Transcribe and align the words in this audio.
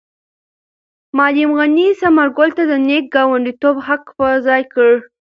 معلم 1.17 1.49
غني 1.59 1.87
ثمر 1.99 2.27
ګل 2.37 2.49
ته 2.57 2.63
د 2.71 2.73
نېک 2.87 3.05
ګاونډیتوب 3.15 3.75
حق 3.87 4.03
په 4.17 4.27
ځای 4.45 4.61
کړ. 4.73 4.89